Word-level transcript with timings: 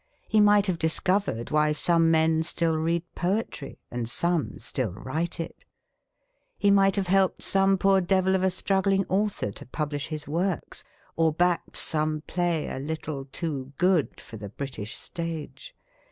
He 0.27 0.39
might 0.41 0.65
have 0.65 0.79
discovered 0.79 1.51
why 1.51 1.73
some 1.73 2.09
men 2.09 2.41
still 2.41 2.75
read 2.75 3.03
poetry 3.13 3.77
and 3.91 4.09
some 4.09 4.57
still 4.57 4.93
write 4.93 5.39
it! 5.39 5.63
He 6.57 6.71
might 6.71 6.95
have 6.95 7.05
helped 7.05 7.43
some 7.43 7.77
poor 7.77 8.01
devil 8.01 8.33
of 8.33 8.41
a 8.41 8.49
struggling 8.49 9.05
author 9.09 9.51
to 9.51 9.65
publish 9.67 10.07
his 10.07 10.27
works, 10.27 10.83
or 11.15 11.31
backed 11.31 11.75
some 11.77 12.21
play 12.25 12.67
a 12.67 12.79
little 12.79 13.25
too 13.25 13.73
good 13.77 14.19
for 14.19 14.37
the 14.37 14.49
British 14.49 14.97
stage. 14.97 15.75